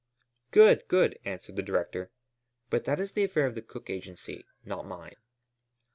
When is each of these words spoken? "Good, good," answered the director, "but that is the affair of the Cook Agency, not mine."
"Good, 0.49 0.87
good," 0.87 1.19
answered 1.25 1.57
the 1.57 1.61
director, 1.61 2.09
"but 2.71 2.85
that 2.85 2.99
is 2.99 3.11
the 3.11 3.23
affair 3.23 3.45
of 3.45 3.53
the 3.53 3.61
Cook 3.61 3.87
Agency, 3.87 4.47
not 4.65 4.83
mine." 4.87 5.17